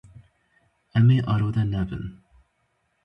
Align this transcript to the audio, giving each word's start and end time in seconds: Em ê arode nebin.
Em 0.97 1.07
ê 1.15 1.17
arode 1.33 1.63
nebin. 1.73 2.03